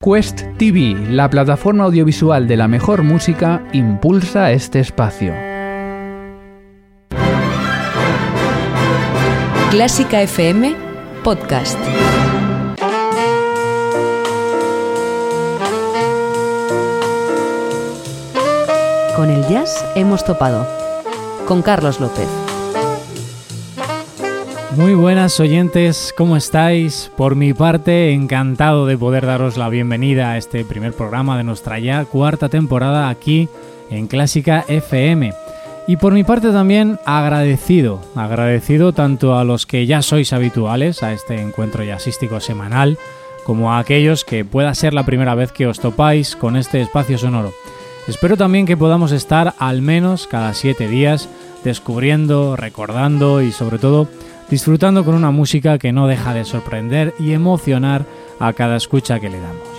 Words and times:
Quest 0.00 0.42
TV, 0.58 0.94
la 1.10 1.28
plataforma 1.28 1.82
audiovisual 1.82 2.46
de 2.46 2.56
la 2.56 2.68
mejor 2.68 3.02
música, 3.02 3.66
impulsa 3.72 4.52
este 4.52 4.78
espacio. 4.78 5.34
Clásica 9.72 10.22
FM 10.22 10.76
Podcast. 11.24 11.76
Con 19.16 19.30
el 19.30 19.44
jazz 19.48 19.84
hemos 19.96 20.24
topado. 20.24 20.64
Con 21.44 21.60
Carlos 21.62 21.98
López. 21.98 22.47
Muy 24.76 24.92
buenas 24.92 25.40
oyentes, 25.40 26.12
¿cómo 26.14 26.36
estáis? 26.36 27.10
Por 27.16 27.36
mi 27.36 27.54
parte, 27.54 28.12
encantado 28.12 28.84
de 28.84 28.98
poder 28.98 29.24
daros 29.24 29.56
la 29.56 29.70
bienvenida 29.70 30.32
a 30.32 30.36
este 30.36 30.62
primer 30.62 30.92
programa 30.92 31.38
de 31.38 31.44
nuestra 31.44 31.78
ya 31.78 32.04
cuarta 32.04 32.50
temporada 32.50 33.08
aquí 33.08 33.48
en 33.90 34.06
Clásica 34.06 34.66
FM. 34.68 35.32
Y 35.86 35.96
por 35.96 36.12
mi 36.12 36.22
parte 36.22 36.52
también 36.52 37.00
agradecido, 37.06 38.02
agradecido 38.14 38.92
tanto 38.92 39.38
a 39.38 39.44
los 39.44 39.64
que 39.64 39.86
ya 39.86 40.02
sois 40.02 40.34
habituales 40.34 41.02
a 41.02 41.14
este 41.14 41.40
encuentro 41.40 41.82
jazzístico 41.82 42.38
semanal, 42.38 42.98
como 43.44 43.72
a 43.72 43.78
aquellos 43.78 44.22
que 44.22 44.44
pueda 44.44 44.74
ser 44.74 44.92
la 44.92 45.06
primera 45.06 45.34
vez 45.34 45.50
que 45.50 45.66
os 45.66 45.80
topáis 45.80 46.36
con 46.36 46.56
este 46.56 46.82
espacio 46.82 47.16
sonoro. 47.16 47.54
Espero 48.06 48.36
también 48.36 48.66
que 48.66 48.76
podamos 48.76 49.12
estar 49.12 49.54
al 49.58 49.80
menos 49.80 50.26
cada 50.26 50.52
siete 50.52 50.88
días 50.88 51.28
descubriendo, 51.64 52.54
recordando 52.54 53.40
y 53.42 53.50
sobre 53.50 53.78
todo 53.78 54.08
disfrutando 54.50 55.04
con 55.04 55.14
una 55.14 55.30
música 55.30 55.78
que 55.78 55.92
no 55.92 56.06
deja 56.06 56.34
de 56.34 56.44
sorprender 56.44 57.14
y 57.18 57.32
emocionar 57.32 58.06
a 58.40 58.52
cada 58.52 58.76
escucha 58.76 59.20
que 59.20 59.30
le 59.30 59.40
damos. 59.40 59.78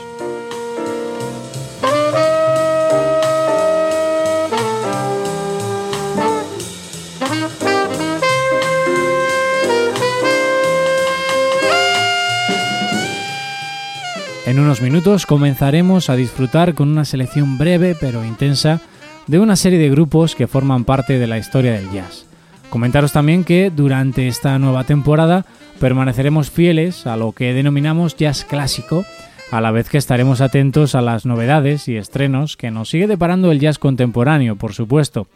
En 14.45 14.59
unos 14.59 14.81
minutos 14.81 15.27
comenzaremos 15.27 16.09
a 16.09 16.15
disfrutar 16.15 16.73
con 16.73 16.89
una 16.89 17.05
selección 17.05 17.59
breve 17.59 17.95
pero 17.99 18.25
intensa 18.25 18.81
de 19.27 19.37
una 19.37 19.55
serie 19.55 19.77
de 19.77 19.91
grupos 19.91 20.33
que 20.33 20.47
forman 20.47 20.85
parte 20.85 21.19
de 21.19 21.27
la 21.27 21.37
historia 21.37 21.73
del 21.73 21.91
jazz. 21.91 22.28
Comentaros 22.69 23.11
también 23.11 23.43
que 23.43 23.71
durante 23.71 24.27
esta 24.27 24.59
nueva 24.59 24.83
temporada 24.83 25.45
permaneceremos 25.79 26.51
fieles 26.51 27.07
a 27.07 27.17
lo 27.17 27.31
que 27.31 27.53
denominamos 27.53 28.15
jazz 28.15 28.45
clásico, 28.45 29.05
a 29.51 29.59
la 29.59 29.71
vez 29.71 29.89
que 29.89 29.97
estaremos 29.97 30.39
atentos 30.39 30.93
a 30.93 31.01
las 31.01 31.25
novedades 31.25 31.87
y 31.87 31.97
estrenos 31.97 32.57
que 32.57 32.69
nos 32.69 32.89
sigue 32.89 33.07
deparando 33.07 33.51
el 33.51 33.59
jazz 33.59 33.79
contemporáneo, 33.79 34.55
por 34.55 34.73
supuesto. 34.73 35.27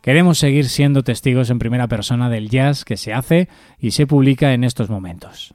Queremos 0.00 0.38
seguir 0.38 0.68
siendo 0.68 1.02
testigos 1.02 1.50
en 1.50 1.58
primera 1.58 1.88
persona 1.88 2.30
del 2.30 2.48
jazz 2.50 2.84
que 2.84 2.96
se 2.96 3.12
hace 3.12 3.48
y 3.80 3.90
se 3.90 4.06
publica 4.06 4.52
en 4.52 4.62
estos 4.62 4.88
momentos. 4.88 5.54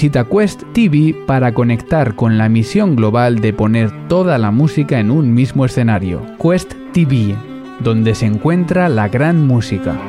Visita 0.00 0.24
Quest 0.24 0.62
TV 0.72 1.14
para 1.26 1.52
conectar 1.52 2.14
con 2.14 2.38
la 2.38 2.48
misión 2.48 2.96
global 2.96 3.40
de 3.40 3.52
poner 3.52 4.08
toda 4.08 4.38
la 4.38 4.50
música 4.50 4.98
en 4.98 5.10
un 5.10 5.34
mismo 5.34 5.66
escenario. 5.66 6.22
Quest 6.42 6.72
TV, 6.94 7.36
donde 7.80 8.14
se 8.14 8.24
encuentra 8.24 8.88
la 8.88 9.10
gran 9.10 9.46
música. 9.46 10.00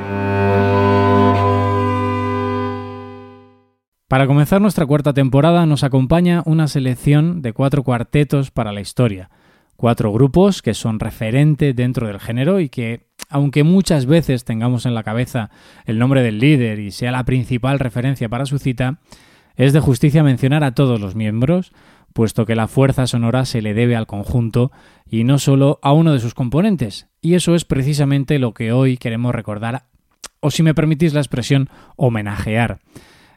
Para 4.08 4.28
comenzar 4.28 4.62
nuestra 4.62 4.86
cuarta 4.86 5.12
temporada 5.12 5.66
nos 5.66 5.84
acompaña 5.84 6.42
una 6.46 6.70
selección 6.70 7.42
de 7.42 7.52
cuatro 7.52 7.84
cuartetos 7.84 8.50
para 8.50 8.72
la 8.72 8.80
historia, 8.80 9.30
cuatro 9.76 10.14
grupos 10.14 10.62
que 10.62 10.74
son 10.74 11.02
referente 11.02 11.74
dentro 11.74 12.08
del 12.08 12.22
género 12.22 12.62
y 12.62 12.70
que, 12.70 13.08
aunque 13.28 13.66
muchas 13.66 14.06
veces 14.06 14.46
tengamos 14.46 14.86
en 14.86 14.96
la 14.96 15.04
cabeza 15.04 15.50
el 15.84 16.00
nombre 16.00 16.24
del 16.24 16.40
líder 16.40 16.80
y 16.80 16.92
sea 16.92 17.12
la 17.12 17.26
principal 17.26 17.78
referencia 17.78 18.30
para 18.30 18.46
su 18.46 18.58
cita, 18.58 19.00
es 19.62 19.74
de 19.74 19.80
justicia 19.80 20.24
mencionar 20.24 20.64
a 20.64 20.74
todos 20.74 21.00
los 21.00 21.14
miembros, 21.14 21.72
puesto 22.14 22.48
que 22.48 22.56
la 22.56 22.68
fuerza 22.68 23.06
sonora 23.06 23.46
se 23.46 23.62
le 23.62 23.76
debe 23.76 23.96
al 23.96 24.08
conjunto 24.08 24.72
y 25.08 25.24
no 25.24 25.38
solo 25.38 25.78
a 25.84 25.94
uno 25.94 26.14
de 26.14 26.20
sus 26.20 26.34
componentes, 26.34 27.10
y 27.22 27.36
eso 27.36 27.54
es 27.54 27.64
precisamente 27.64 28.40
lo 28.40 28.56
que 28.56 28.72
hoy 28.72 28.98
queremos 28.98 29.36
recordar, 29.36 29.84
o 30.40 30.50
si 30.50 30.64
me 30.64 30.74
permitís 30.74 31.14
la 31.14 31.20
expresión, 31.20 31.70
homenajear. 31.96 32.80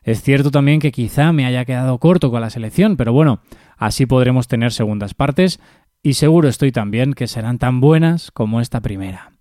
Es 0.03 0.23
cierto 0.23 0.51
también 0.51 0.81
que 0.81 0.93
quizá 0.93 1.31
me 1.33 1.45
haya 1.45 1.67
quedado 1.67 1.99
corto 1.99 2.31
con 2.31 2.41
la 2.41 2.49
selección, 2.49 2.97
pero 2.97 3.13
bueno, 3.13 3.41
así 3.77 4.07
podremos 4.07 4.49
tener 4.49 4.73
segundas 4.73 5.13
partes 5.13 5.61
y 6.03 6.15
seguro 6.15 6.49
estoy 6.49 6.73
también 6.73 7.13
que 7.13 7.27
serán 7.27 7.59
tan 7.59 7.83
buenas 7.83 8.31
como 8.31 8.63
esta 8.63 8.81
primera. 8.81 9.34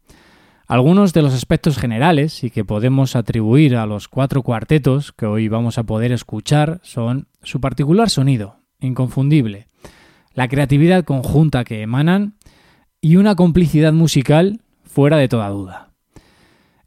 Algunos 0.74 1.14
de 1.14 1.22
los 1.22 1.36
aspectos 1.36 1.78
generales 1.78 2.44
y 2.44 2.50
que 2.50 2.66
podemos 2.66 3.16
atribuir 3.16 3.76
a 3.76 3.86
los 3.86 4.08
cuatro 4.08 4.42
cuartetos 4.42 5.12
que 5.12 5.28
hoy 5.28 5.48
vamos 5.48 5.78
a 5.78 5.84
poder 5.84 6.12
escuchar 6.12 6.80
son 6.82 7.28
su 7.44 7.62
particular 7.62 8.10
sonido, 8.10 8.56
inconfundible, 8.80 9.68
la 10.34 10.48
creatividad 10.48 11.04
conjunta 11.04 11.64
que 11.64 11.84
emanan 11.84 12.38
y 13.02 13.18
una 13.18 13.36
complicidad 13.36 13.94
musical 13.94 14.62
fuera 14.84 15.18
de 15.18 15.28
toda 15.28 15.48
duda. 15.50 15.92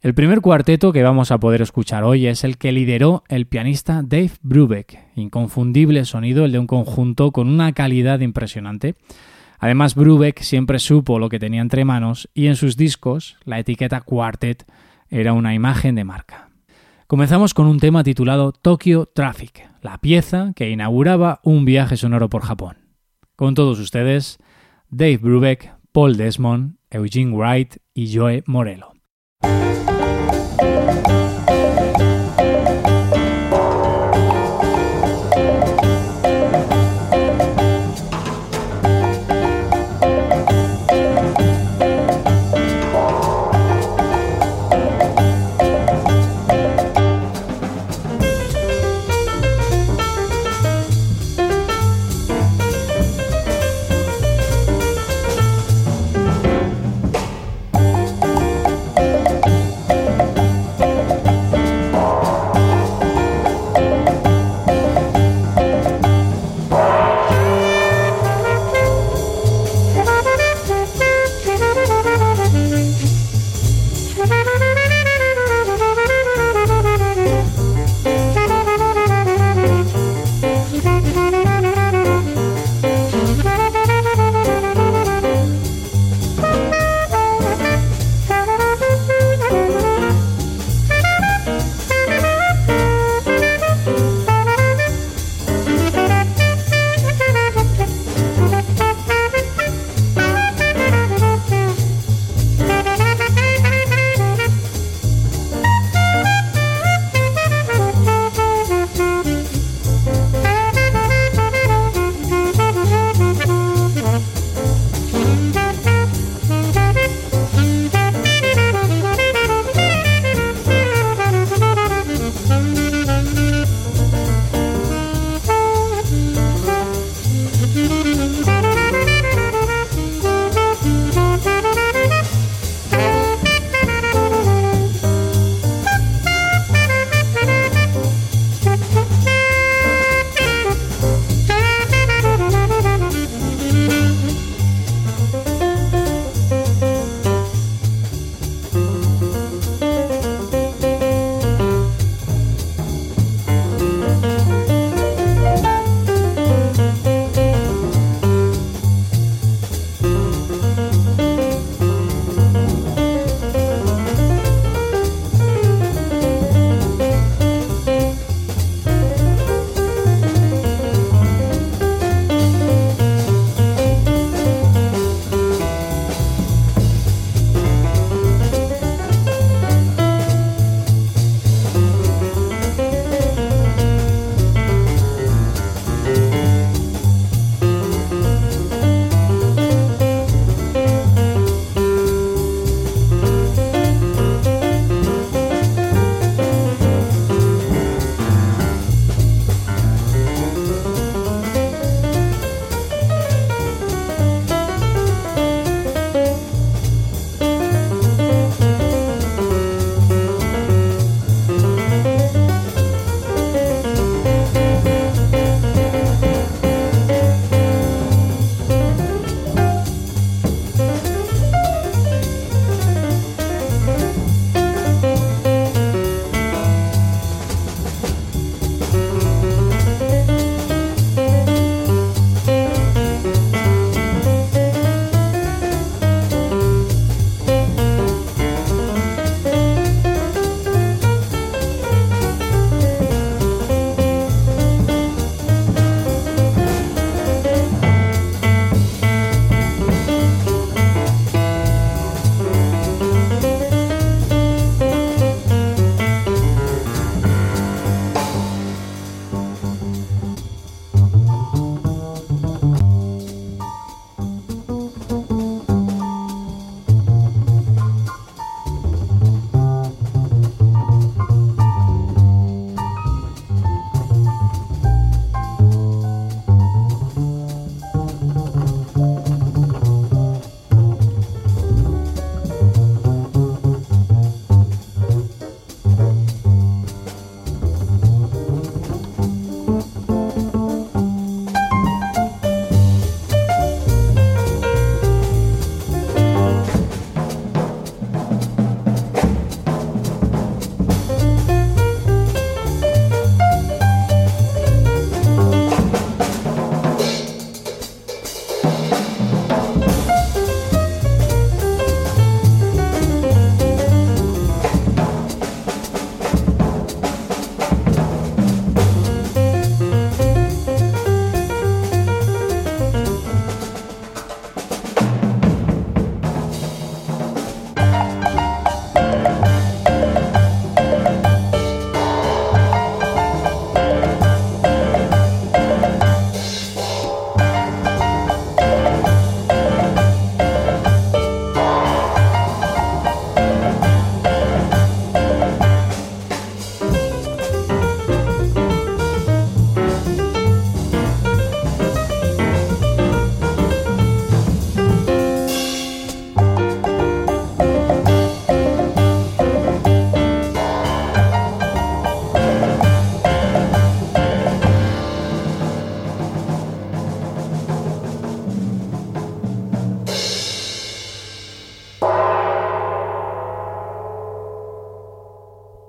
El 0.01 0.13
primer 0.13 0.41
cuarteto 0.41 0.91
que 0.91 1.03
vamos 1.03 1.31
a 1.31 1.37
poder 1.37 1.61
escuchar 1.61 2.03
hoy 2.03 2.27
es 2.27 2.43
el 2.43 2.57
que 2.57 2.73
lideró 2.73 3.23
el 3.29 3.45
pianista 3.45 4.01
Dave 4.03 4.31
Brubeck, 4.41 4.99
inconfundible 5.15 6.03
sonido 6.03 6.43
el 6.43 6.51
de 6.51 6.59
un 6.59 6.67
conjunto 6.67 7.31
con 7.31 7.47
una 7.47 7.71
calidad 7.71 8.19
impresionante. 8.19 8.95
Además, 9.59 9.95
Brubeck 9.95 10.41
siempre 10.41 10.79
supo 10.79 11.19
lo 11.19 11.29
que 11.29 11.39
tenía 11.39 11.61
entre 11.61 11.85
manos 11.85 12.29
y 12.33 12.47
en 12.47 12.55
sus 12.55 12.77
discos 12.77 13.37
la 13.43 13.59
etiqueta 13.59 14.01
Quartet 14.01 14.65
era 15.09 15.33
una 15.33 15.53
imagen 15.53 15.95
de 15.95 16.03
marca. 16.03 16.49
Comenzamos 17.07 17.53
con 17.53 17.67
un 17.67 17.79
tema 17.79 18.03
titulado 18.03 18.51
Tokyo 18.51 19.05
Traffic, 19.05 19.69
la 19.81 19.97
pieza 19.99 20.51
que 20.55 20.69
inauguraba 20.69 21.39
un 21.43 21.63
viaje 21.63 21.95
sonoro 21.95 22.29
por 22.29 22.41
Japón. 22.41 22.77
Con 23.35 23.55
todos 23.55 23.79
ustedes, 23.79 24.39
Dave 24.89 25.17
Brubeck, 25.17 25.73
Paul 25.91 26.17
Desmond, 26.17 26.75
Eugene 26.89 27.35
Wright 27.35 27.77
y 27.93 28.15
Joe 28.15 28.43
Morello. 28.45 28.96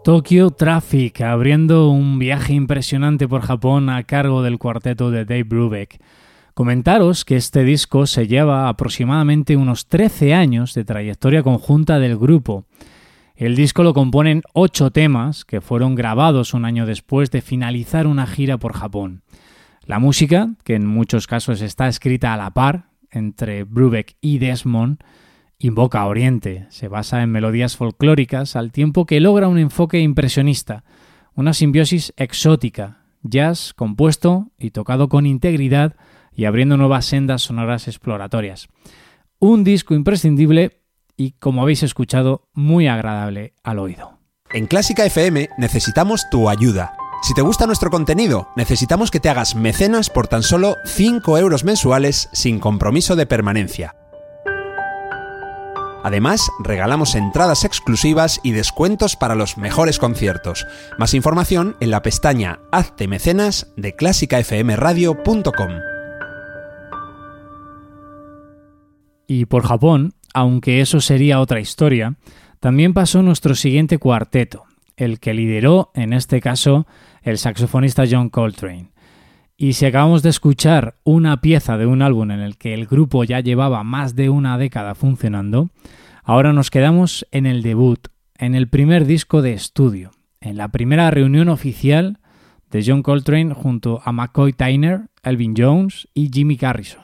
Tokyo 0.09 0.49
Traffic, 0.49 1.21
abriendo 1.21 1.91
un 1.91 2.19
viaje 2.19 2.55
impresionante 2.55 3.29
por 3.29 3.43
Japón 3.43 3.91
a 3.91 4.05
cargo 4.05 4.43
del 4.43 4.57
cuarteto 4.57 5.11
de 5.11 5.27
Dave 5.27 5.43
Brubeck. 5.43 6.01
Comentaros 6.55 7.27
que 7.27 7.37
este 7.37 7.63
disco 7.63 8.07
se 8.07 8.27
lleva 8.27 8.71
aproximadamente 8.71 9.55
unos 9.55 9.87
13 9.87 10.33
años 10.33 10.73
de 10.73 10.87
trayectoria 10.87 11.43
conjunta 11.43 11.99
del 11.99 12.17
grupo. 12.17 12.65
El 13.37 13.55
disco 13.55 13.83
lo 13.83 13.93
componen 13.93 14.45
ocho 14.55 14.91
temas 14.91 15.45
que 15.45 15.61
fueron 15.61 15.95
grabados 15.95 16.55
un 16.55 16.65
año 16.65 16.87
después 16.87 17.31
de 17.31 17.43
finalizar 17.43 18.07
una 18.07 18.27
gira 18.27 18.57
por 18.57 18.73
Japón. 18.73 19.21
La 19.85 19.99
música, 19.99 20.55
que 20.65 20.75
en 20.75 20.87
muchos 20.87 21.27
casos 21.27 21.61
está 21.61 21.87
escrita 21.87 22.33
a 22.33 22.39
la 22.39 22.55
par 22.55 22.87
entre 23.11 23.65
Brubeck 23.65 24.17
y 24.23 24.39
Desmond, 24.39 25.01
invoca 25.59 26.01
a 26.01 26.07
Oriente, 26.07 26.67
se 26.71 26.89
basa 26.89 27.23
en 27.23 27.31
melodías 27.31 27.77
folclóricas 27.77 28.57
al 28.57 28.73
tiempo 28.73 29.07
que 29.07 29.21
logra 29.21 29.49
un 29.49 29.59
enfoque 29.59 30.01
impresionista, 30.01 30.85
una 31.35 31.53
simbiosis 31.53 32.13
exótica, 32.17 33.05
jazz 33.23 33.75
compuesto 33.75 34.53
y 34.59 34.71
tocado 34.71 35.09
con 35.09 35.27
integridad 35.27 35.97
y 36.33 36.45
abriendo 36.45 36.77
nuevas 36.77 37.07
sendas 37.07 37.43
sonoras 37.43 37.89
exploratorias. 37.89 38.69
Un 39.41 39.65
disco 39.65 39.95
imprescindible 39.95 40.83
y, 41.17 41.33
como 41.33 41.63
habéis 41.63 41.83
escuchado, 41.83 42.49
muy 42.53 42.87
agradable 42.87 43.55
al 43.65 43.81
oído. 43.81 44.19
En 44.53 44.67
Clásica 44.67 45.05
FM 45.05 45.49
necesitamos 45.59 46.31
tu 46.31 46.49
ayuda. 46.49 46.95
Si 47.23 47.35
te 47.35 47.43
gusta 47.43 47.67
nuestro 47.67 47.91
contenido, 47.91 48.49
necesitamos 48.57 49.11
que 49.11 49.19
te 49.19 49.29
hagas 49.29 49.57
mecenas 49.57 50.09
por 50.09 50.29
tan 50.29 50.45
solo 50.45 50.77
5 50.87 51.37
euros 51.37 51.65
mensuales 51.65 52.29
sin 52.33 52.61
compromiso 52.61 53.17
de 53.17 53.27
permanencia. 53.27 53.97
Además, 56.09 56.51
regalamos 56.59 57.15
entradas 57.15 57.67
exclusivas 57.67 58.41
y 58.43 58.53
descuentos 58.53 59.15
para 59.15 59.35
los 59.35 59.59
mejores 59.59 59.99
conciertos. 59.99 60.67
Más 60.99 61.13
información 61.13 61.77
en 61.81 61.91
la 61.91 62.01
pestaña 62.01 62.61
Hazte 62.73 63.07
mecenas 63.07 63.75
de 63.77 63.95
clásicafmradio.com. 63.95 65.71
Y 69.27 69.45
por 69.45 69.67
Japón, 69.67 70.15
aunque 70.33 70.81
eso 70.81 71.03
sería 71.03 71.41
otra 71.41 71.61
historia, 71.61 72.15
también 72.59 72.95
pasó 72.95 73.23
nuestro 73.23 73.55
siguiente 73.55 73.99
cuarteto, 73.99 74.65
el 74.97 75.21
que 75.21 75.35
lideró, 75.35 75.91
en 75.93 76.15
este 76.15 76.41
caso, 76.41 76.87
el 77.21 77.37
saxofonista 77.37 78.05
John 78.11 78.31
Coltrane. 78.31 78.93
Y 79.61 79.73
si 79.73 79.87
acabamos 79.87 80.23
de 80.23 80.31
escuchar 80.31 80.95
una 81.03 81.41
pieza 81.41 81.77
de 81.77 81.85
un 81.85 82.01
álbum 82.01 82.31
en 82.31 82.39
el 82.39 82.57
que 82.57 82.75
el 82.75 82.87
grupo 82.87 83.25
ya 83.25 83.41
llevaba 83.41 83.83
más 83.83 84.15
de 84.15 84.31
una 84.31 84.57
década 84.57 84.95
funcionando, 84.95 85.71
ahora 86.23 86.53
nos 86.53 86.71
quedamos 86.71 87.27
en 87.33 87.45
el 87.45 87.63
debut, 87.63 88.07
en 88.37 88.55
el 88.55 88.69
primer 88.69 89.05
disco 89.05 89.43
de 89.43 89.55
estudio, 89.55 90.13
en 90.41 90.57
la 90.59 90.69
primera 90.69 91.11
reunión 91.11 91.49
oficial 91.49 92.21
de 92.71 92.85
John 92.87 93.03
Coltrane 93.03 93.53
junto 93.53 94.01
a 94.05 94.13
McCoy 94.13 94.53
Tyner, 94.53 95.09
Elvin 95.25 95.55
Jones 95.59 96.07
y 96.15 96.31
Jimmy 96.33 96.55
Garrison. 96.55 97.03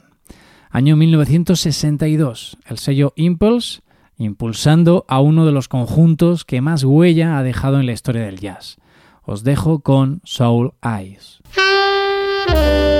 Año 0.71 0.95
1962, 0.95 2.57
el 2.67 2.79
sello 2.79 3.15
Impulse 3.17 3.81
impulsando 4.17 5.05
a 5.09 5.19
uno 5.19 5.45
de 5.45 5.51
los 5.51 5.67
conjuntos 5.67 6.45
que 6.45 6.61
más 6.61 6.85
huella 6.85 7.37
ha 7.37 7.43
dejado 7.43 7.81
en 7.81 7.87
la 7.87 7.93
historia 7.93 8.23
del 8.23 8.39
jazz. 8.39 8.77
Os 9.25 9.43
dejo 9.43 9.81
con 9.81 10.21
Soul 10.23 10.75
Eyes. 10.85 11.43
El 12.47 12.94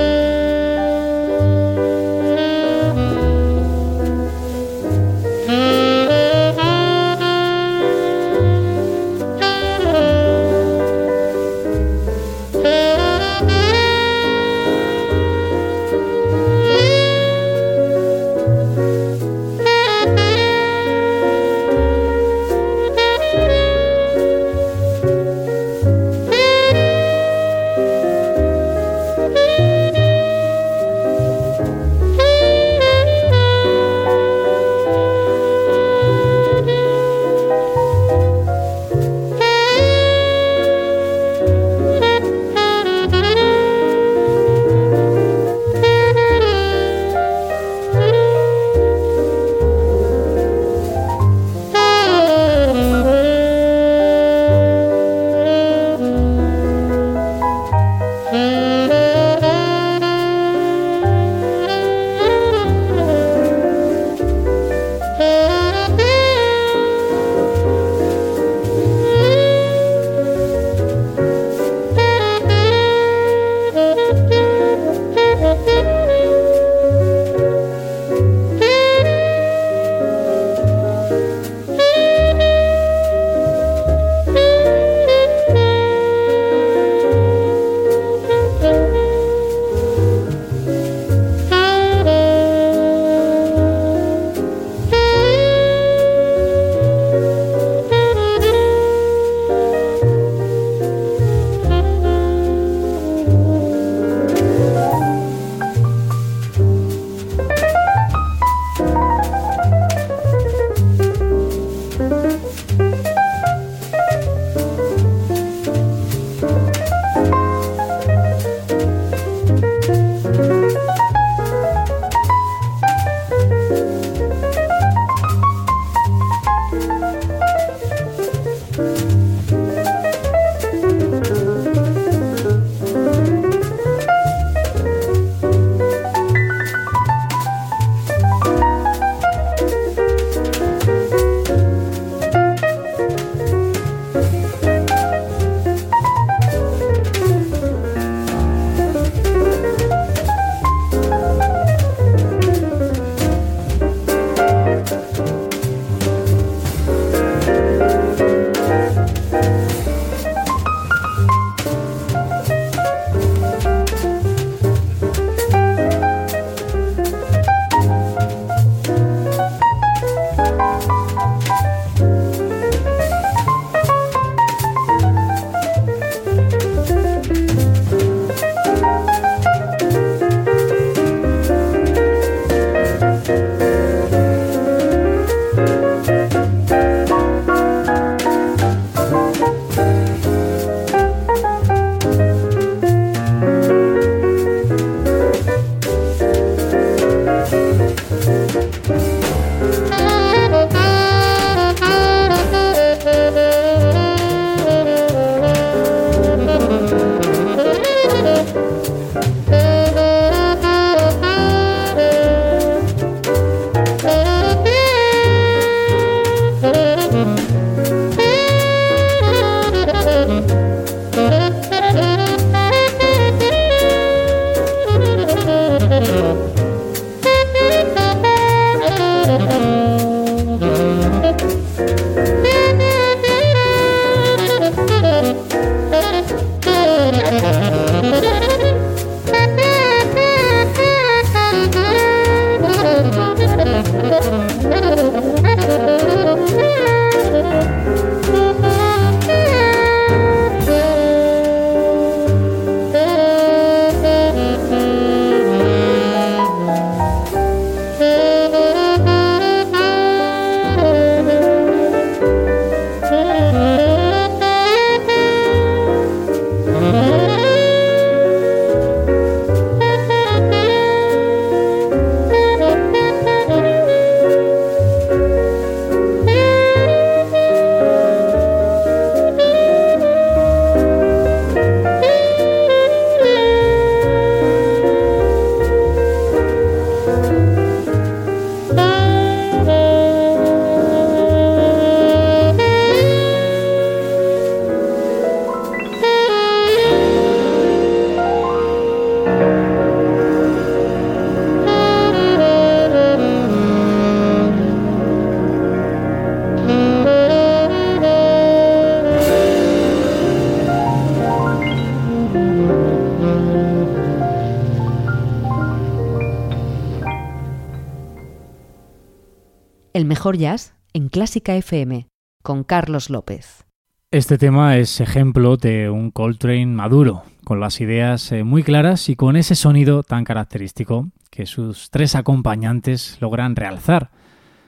jazz 320.33 320.73
en 320.93 321.09
Clásica 321.09 321.55
FM 321.55 322.07
con 322.41 322.63
Carlos 322.63 323.11
López. 323.11 323.65
Este 324.11 324.37
tema 324.37 324.77
es 324.77 324.99
ejemplo 324.99 325.57
de 325.57 325.89
un 325.89 326.09
Coltrane 326.09 326.67
maduro, 326.67 327.23
con 327.43 327.59
las 327.59 327.79
ideas 327.81 328.31
eh, 328.31 328.43
muy 328.43 328.63
claras 328.63 329.09
y 329.09 329.15
con 329.15 329.35
ese 329.35 329.55
sonido 329.55 330.03
tan 330.03 330.23
característico 330.23 331.09
que 331.29 331.45
sus 331.45 331.91
tres 331.91 332.15
acompañantes 332.15 333.17
logran 333.21 333.55
realzar. 333.55 334.09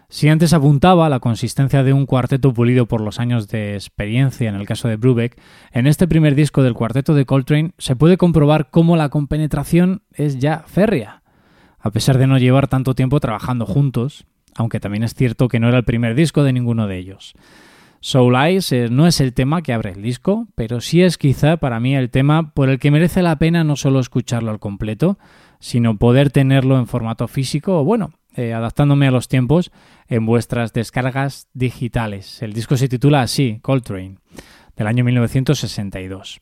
Si 0.09 0.29
antes 0.29 0.53
apuntaba 0.53 1.05
a 1.05 1.09
la 1.09 1.19
consistencia 1.19 1.83
de 1.83 1.91
un 1.91 2.05
cuarteto 2.05 2.53
pulido 2.53 2.85
por 2.85 3.01
los 3.01 3.19
años 3.19 3.47
de 3.47 3.73
experiencia 3.73 4.47
en 4.47 4.55
el 4.55 4.65
caso 4.65 4.87
de 4.87 4.95
Brubeck, 4.95 5.39
en 5.71 5.87
este 5.87 6.07
primer 6.07 6.35
disco 6.35 6.63
del 6.63 6.75
cuarteto 6.75 7.13
de 7.13 7.25
Coltrane 7.25 7.71
se 7.77 7.95
puede 7.95 8.17
comprobar 8.17 8.69
cómo 8.69 8.95
la 8.95 9.09
compenetración 9.09 10.03
es 10.13 10.39
ya 10.39 10.63
férrea. 10.67 11.23
A 11.79 11.91
pesar 11.91 12.17
de 12.17 12.27
no 12.27 12.37
llevar 12.37 12.67
tanto 12.67 12.95
tiempo 12.95 13.19
trabajando 13.19 13.65
juntos, 13.65 14.25
aunque 14.57 14.79
también 14.79 15.03
es 15.03 15.13
cierto 15.13 15.47
que 15.47 15.59
no 15.59 15.69
era 15.69 15.77
el 15.77 15.85
primer 15.85 16.15
disco 16.15 16.43
de 16.43 16.51
ninguno 16.51 16.87
de 16.87 16.97
ellos. 16.97 17.33
Soul 17.99 18.35
Eyes 18.35 18.71
eh, 18.71 18.89
no 18.89 19.07
es 19.07 19.21
el 19.21 19.33
tema 19.33 19.61
que 19.61 19.73
abre 19.73 19.91
el 19.91 20.01
disco, 20.01 20.47
pero 20.55 20.81
sí 20.81 21.01
es 21.01 21.17
quizá 21.17 21.57
para 21.57 21.79
mí 21.79 21.95
el 21.95 22.09
tema 22.09 22.51
por 22.53 22.69
el 22.69 22.79
que 22.79 22.91
merece 22.91 23.21
la 23.21 23.37
pena 23.37 23.63
no 23.63 23.75
solo 23.75 23.99
escucharlo 23.99 24.51
al 24.51 24.59
completo, 24.59 25.17
sino 25.59 25.97
poder 25.97 26.31
tenerlo 26.31 26.77
en 26.77 26.87
formato 26.87 27.27
físico 27.27 27.79
o 27.79 27.83
bueno, 27.83 28.11
eh, 28.35 28.53
adaptándome 28.53 29.07
a 29.07 29.11
los 29.11 29.27
tiempos 29.27 29.71
en 30.07 30.25
vuestras 30.25 30.73
descargas 30.73 31.47
digitales. 31.53 32.41
El 32.41 32.53
disco 32.53 32.77
se 32.77 32.87
titula 32.87 33.21
así, 33.21 33.59
Coltrane, 33.61 34.17
del 34.75 34.87
año 34.87 35.03
1962. 35.03 36.39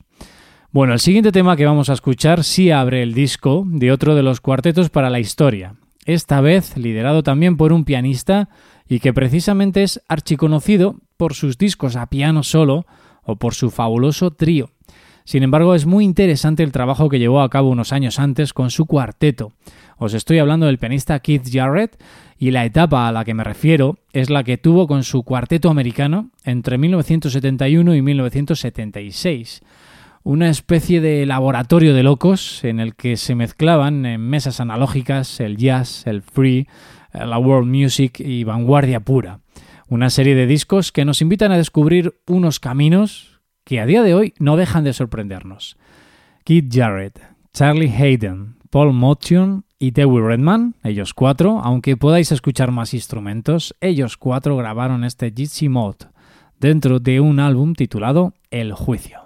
Bueno, 0.72 0.92
el 0.92 1.00
siguiente 1.00 1.32
tema 1.32 1.56
que 1.56 1.64
vamos 1.64 1.88
a 1.88 1.94
escuchar 1.94 2.44
sí 2.44 2.70
abre 2.70 3.02
el 3.02 3.14
disco 3.14 3.64
de 3.66 3.92
otro 3.92 4.14
de 4.14 4.22
los 4.22 4.42
cuartetos 4.42 4.90
para 4.90 5.08
la 5.08 5.20
historia, 5.20 5.74
esta 6.06 6.40
vez 6.40 6.76
liderado 6.76 7.22
también 7.22 7.56
por 7.56 7.72
un 7.72 7.84
pianista 7.84 8.48
y 8.88 9.00
que 9.00 9.12
precisamente 9.12 9.82
es 9.82 10.00
archiconocido 10.08 10.96
por 11.16 11.34
sus 11.34 11.58
discos 11.58 11.96
a 11.96 12.06
piano 12.06 12.42
solo 12.42 12.86
o 13.22 13.36
por 13.36 13.54
su 13.54 13.70
fabuloso 13.70 14.30
trío. 14.30 14.70
Sin 15.24 15.42
embargo, 15.42 15.74
es 15.74 15.86
muy 15.86 16.04
interesante 16.04 16.62
el 16.62 16.70
trabajo 16.70 17.08
que 17.08 17.18
llevó 17.18 17.40
a 17.40 17.50
cabo 17.50 17.68
unos 17.68 17.92
años 17.92 18.20
antes 18.20 18.52
con 18.52 18.70
su 18.70 18.86
cuarteto. 18.86 19.52
Os 19.98 20.14
estoy 20.14 20.38
hablando 20.38 20.66
del 20.66 20.78
pianista 20.78 21.18
Keith 21.18 21.48
Jarrett 21.50 22.00
y 22.38 22.52
la 22.52 22.64
etapa 22.64 23.08
a 23.08 23.12
la 23.12 23.24
que 23.24 23.34
me 23.34 23.42
refiero 23.42 23.98
es 24.12 24.30
la 24.30 24.44
que 24.44 24.56
tuvo 24.56 24.86
con 24.86 25.02
su 25.02 25.24
cuarteto 25.24 25.68
americano 25.68 26.30
entre 26.44 26.78
1971 26.78 27.96
y 27.96 28.02
1976 28.02 29.62
una 30.26 30.48
especie 30.48 31.00
de 31.00 31.24
laboratorio 31.24 31.94
de 31.94 32.02
locos 32.02 32.64
en 32.64 32.80
el 32.80 32.96
que 32.96 33.16
se 33.16 33.36
mezclaban 33.36 34.04
en 34.04 34.20
mesas 34.20 34.58
analógicas 34.58 35.38
el 35.38 35.56
jazz, 35.56 36.04
el 36.04 36.20
free, 36.20 36.66
la 37.12 37.38
world 37.38 37.68
music 37.68 38.18
y 38.18 38.42
vanguardia 38.42 38.98
pura. 38.98 39.38
Una 39.86 40.10
serie 40.10 40.34
de 40.34 40.48
discos 40.48 40.90
que 40.90 41.04
nos 41.04 41.22
invitan 41.22 41.52
a 41.52 41.56
descubrir 41.56 42.14
unos 42.26 42.58
caminos 42.58 43.40
que 43.62 43.78
a 43.78 43.86
día 43.86 44.02
de 44.02 44.14
hoy 44.14 44.34
no 44.40 44.56
dejan 44.56 44.82
de 44.82 44.94
sorprendernos. 44.94 45.76
Keith 46.42 46.74
Jarrett, 46.74 47.20
Charlie 47.52 47.94
Hayden, 47.96 48.56
Paul 48.70 48.94
Motion 48.94 49.64
y 49.78 49.92
Dewey 49.92 50.24
Redman, 50.24 50.74
ellos 50.82 51.14
cuatro, 51.14 51.60
aunque 51.60 51.96
podáis 51.96 52.32
escuchar 52.32 52.72
más 52.72 52.94
instrumentos, 52.94 53.76
ellos 53.80 54.16
cuatro 54.16 54.56
grabaron 54.56 55.04
este 55.04 55.32
Jitsi 55.32 55.68
Mode 55.68 56.06
dentro 56.58 56.98
de 56.98 57.20
un 57.20 57.38
álbum 57.38 57.74
titulado 57.74 58.34
El 58.50 58.72
Juicio. 58.72 59.25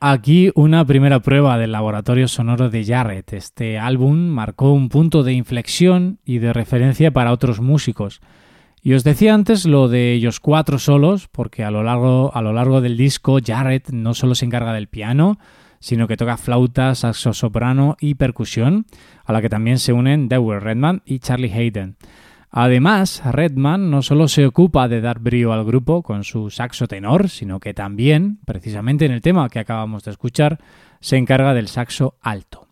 Aquí 0.00 0.52
una 0.54 0.84
primera 0.84 1.18
prueba 1.18 1.58
del 1.58 1.72
laboratorio 1.72 2.28
sonoro 2.28 2.70
de 2.70 2.84
Jarrett. 2.84 3.32
Este 3.32 3.80
álbum 3.80 4.28
marcó 4.28 4.72
un 4.72 4.90
punto 4.90 5.24
de 5.24 5.32
inflexión 5.32 6.20
y 6.24 6.38
de 6.38 6.52
referencia 6.52 7.10
para 7.10 7.32
otros 7.32 7.60
músicos. 7.60 8.20
Y 8.80 8.92
os 8.92 9.02
decía 9.02 9.34
antes 9.34 9.66
lo 9.66 9.88
de 9.88 10.12
ellos 10.12 10.38
cuatro 10.38 10.78
solos, 10.78 11.26
porque 11.26 11.64
a 11.64 11.72
lo 11.72 11.82
largo, 11.82 12.30
a 12.32 12.42
lo 12.42 12.52
largo 12.52 12.80
del 12.80 12.96
disco 12.96 13.38
Jarrett 13.44 13.90
no 13.90 14.14
solo 14.14 14.36
se 14.36 14.44
encarga 14.44 14.72
del 14.72 14.86
piano, 14.86 15.40
sino 15.80 16.06
que 16.06 16.16
toca 16.16 16.36
flauta, 16.36 16.94
saxo 16.94 17.32
soprano 17.32 17.96
y 18.00 18.14
percusión, 18.14 18.86
a 19.24 19.32
la 19.32 19.42
que 19.42 19.48
también 19.48 19.80
se 19.80 19.92
unen 19.92 20.28
Dewey 20.28 20.60
Redman 20.60 21.02
y 21.06 21.18
Charlie 21.18 21.52
Hayden. 21.52 21.96
Además, 22.50 23.22
Redman 23.24 23.90
no 23.90 24.02
solo 24.02 24.26
se 24.26 24.46
ocupa 24.46 24.88
de 24.88 25.00
dar 25.00 25.18
brío 25.18 25.52
al 25.52 25.64
grupo 25.64 26.02
con 26.02 26.24
su 26.24 26.50
saxo 26.50 26.88
tenor, 26.88 27.28
sino 27.28 27.60
que 27.60 27.74
también, 27.74 28.38
precisamente 28.46 29.04
en 29.04 29.12
el 29.12 29.20
tema 29.20 29.48
que 29.50 29.58
acabamos 29.58 30.04
de 30.04 30.12
escuchar, 30.12 30.58
se 31.00 31.16
encarga 31.16 31.52
del 31.52 31.68
saxo 31.68 32.16
alto. 32.22 32.68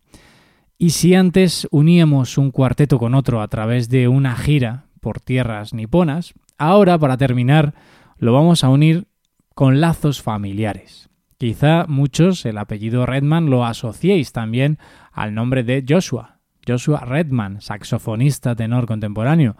Y 0.79 0.91
si 0.91 1.15
antes 1.15 1.67
uníamos 1.71 2.37
un 2.37 2.51
cuarteto 2.51 2.99
con 2.99 3.13
otro 3.15 3.41
a 3.41 3.47
través 3.47 3.89
de 3.89 4.07
una 4.07 4.35
gira 4.35 4.85
por 4.99 5.19
tierras 5.19 5.73
niponas, 5.73 6.33
ahora, 6.57 6.97
para 6.97 7.17
terminar, 7.17 7.73
lo 8.17 8.33
vamos 8.33 8.63
a 8.63 8.69
unir 8.69 9.07
con 9.53 9.79
lazos 9.79 10.21
familiares. 10.21 11.09
Quizá 11.37 11.85
muchos 11.87 12.45
el 12.45 12.57
apellido 12.57 13.05
Redman 13.05 13.49
lo 13.49 13.63
asociéis 13.63 14.31
también 14.31 14.79
al 15.11 15.35
nombre 15.35 15.63
de 15.63 15.85
Joshua, 15.87 16.36
Joshua 16.67 16.99
Redman, 17.01 17.61
saxofonista 17.61 18.55
tenor 18.55 18.85
contemporáneo. 18.85 19.55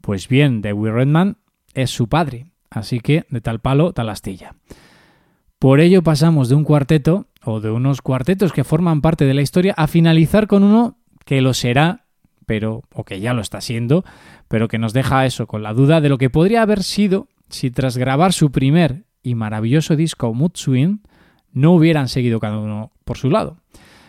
Pues 0.00 0.28
bien, 0.28 0.62
Dewey 0.62 0.92
Redman 0.92 1.38
es 1.74 1.90
su 1.90 2.08
padre, 2.08 2.46
así 2.70 3.00
que 3.00 3.26
de 3.30 3.40
tal 3.40 3.60
palo, 3.60 3.92
tal 3.92 4.08
astilla. 4.08 4.54
Por 5.58 5.80
ello 5.80 6.02
pasamos 6.02 6.48
de 6.48 6.54
un 6.54 6.64
cuarteto, 6.64 7.26
o 7.44 7.60
de 7.60 7.70
unos 7.70 8.02
cuartetos 8.02 8.52
que 8.52 8.64
forman 8.64 9.00
parte 9.00 9.24
de 9.24 9.34
la 9.34 9.42
historia, 9.42 9.74
a 9.76 9.86
finalizar 9.86 10.46
con 10.46 10.64
uno 10.64 10.98
que 11.24 11.40
lo 11.40 11.54
será, 11.54 12.06
pero, 12.46 12.82
o 12.92 13.04
que 13.04 13.20
ya 13.20 13.32
lo 13.32 13.42
está 13.42 13.60
siendo, 13.60 14.04
pero 14.48 14.68
que 14.68 14.78
nos 14.78 14.92
deja 14.92 15.24
eso, 15.24 15.46
con 15.46 15.62
la 15.62 15.72
duda 15.72 16.00
de 16.00 16.08
lo 16.08 16.18
que 16.18 16.30
podría 16.30 16.62
haber 16.62 16.82
sido 16.82 17.28
si 17.48 17.70
tras 17.70 17.96
grabar 17.96 18.32
su 18.32 18.50
primer 18.50 19.04
y 19.22 19.34
maravilloso 19.34 19.94
disco 19.94 20.34
Mood 20.34 20.52
Swing, 20.54 20.98
no 21.52 21.72
hubieran 21.72 22.08
seguido 22.08 22.40
cada 22.40 22.58
uno 22.58 22.90
por 23.04 23.18
su 23.18 23.30
lado. 23.30 23.58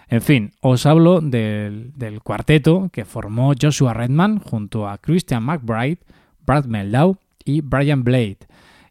En 0.07 0.21
fin, 0.21 0.51
os 0.61 0.85
hablo 0.85 1.21
del, 1.21 1.93
cuarteto 2.23 2.89
que 2.91 3.05
formó 3.05 3.53
Joshua 3.59 3.93
Redman 3.93 4.39
junto 4.39 4.87
a 4.87 4.97
Christian 4.97 5.43
McBride, 5.43 5.99
Brad 6.45 6.65
Meldau 6.65 7.17
y 7.45 7.61
Brian 7.61 8.03
Blade. 8.03 8.39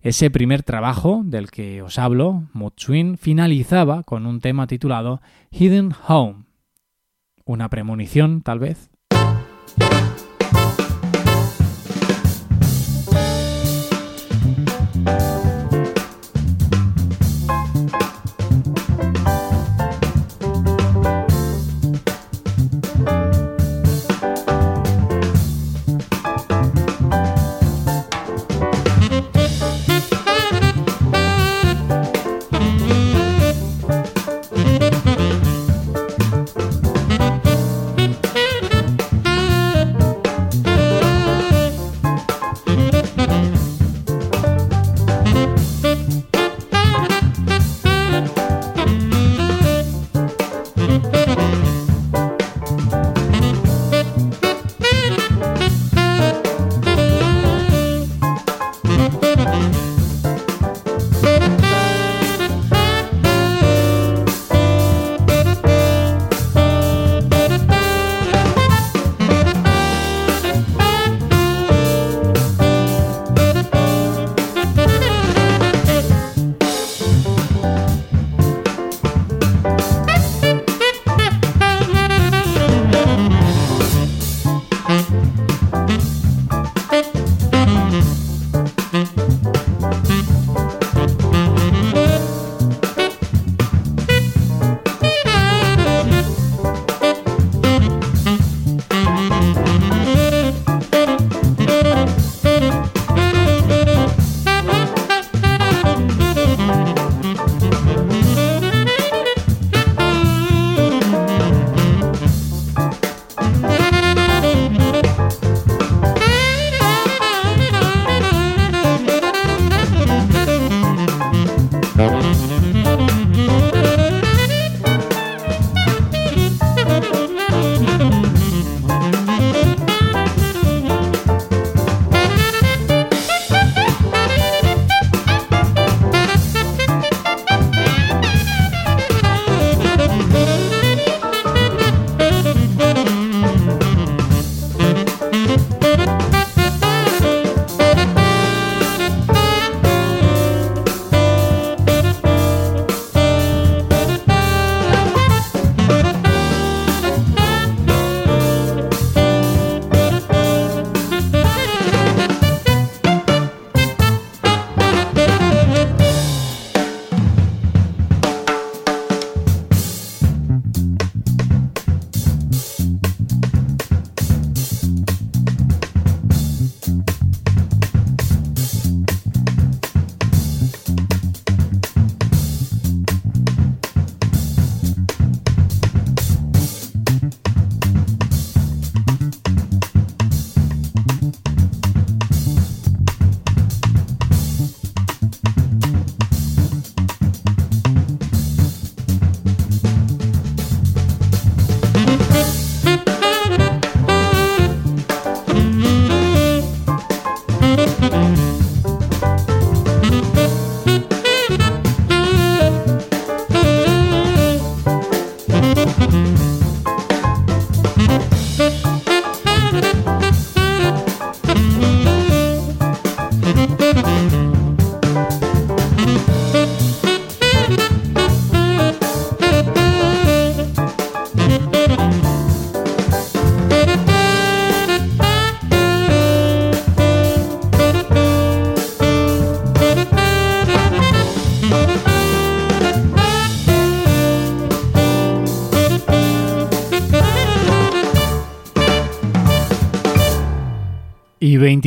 Ese 0.01 0.31
primer 0.31 0.63
trabajo 0.63 1.23
del 1.25 1.51
que 1.51 1.81
os 1.81 1.99
hablo, 1.99 2.49
Mood 2.53 2.73
finalizaba 3.19 4.03
con 4.03 4.27
un 4.27 4.41
tema 4.41 4.67
titulado 4.67 5.21
Hidden 5.51 5.93
Home. 6.09 6.45
Una 7.45 7.69
premonición, 7.69 8.43
tal 8.43 8.59
vez. 8.59 8.92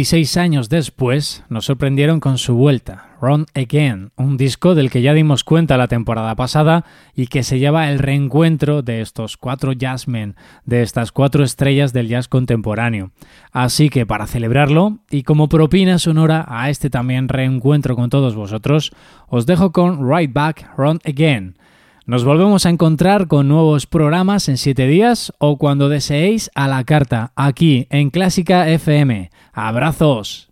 26 0.06 0.38
años 0.38 0.70
después 0.70 1.44
nos 1.50 1.66
sorprendieron 1.66 2.20
con 2.20 2.38
su 2.38 2.54
vuelta, 2.54 3.08
Run 3.20 3.48
Again, 3.56 4.12
un 4.18 4.38
disco 4.38 4.76
del 4.76 4.92
que 4.92 5.02
ya 5.02 5.16
dimos 5.16 5.44
cuenta 5.44 5.78
la 5.78 5.88
temporada 5.88 6.36
pasada 6.36 6.86
y 7.16 7.26
que 7.26 7.42
se 7.42 7.58
lleva 7.58 7.90
el 7.90 7.98
reencuentro 7.98 8.84
de 8.84 9.02
estos 9.02 9.36
cuatro 9.36 9.72
jazzmen, 9.72 10.36
de 10.64 10.84
estas 10.84 11.12
cuatro 11.12 11.44
estrellas 11.44 11.92
del 11.92 12.08
jazz 12.08 12.28
contemporáneo. 12.28 13.14
Así 13.52 13.90
que 13.90 14.06
para 14.06 14.28
celebrarlo 14.28 15.00
y 15.10 15.24
como 15.24 15.50
propina 15.50 15.98
sonora 15.98 16.46
a 16.48 16.70
este 16.70 16.92
también 16.92 17.28
reencuentro 17.28 17.96
con 17.96 18.12
todos 18.12 18.36
vosotros, 18.36 18.92
os 19.28 19.48
dejo 19.48 19.72
con 19.72 20.08
Right 20.08 20.32
Back, 20.32 20.70
Run 20.78 21.00
Again. 21.04 21.56
Nos 22.08 22.24
volvemos 22.24 22.68
a 22.68 22.70
encontrar 22.70 23.26
con 23.26 23.48
nuevos 23.48 23.88
programas 23.88 24.48
en 24.48 24.58
7 24.58 24.86
días 24.86 25.34
o 25.40 25.58
cuando 25.58 25.90
deseéis 25.90 26.52
a 26.54 26.68
la 26.68 26.84
carta, 26.84 27.32
aquí 27.36 27.88
en 27.90 28.12
Clásica 28.12 28.70
FM. 28.70 29.32
Abrazos. 29.54 30.52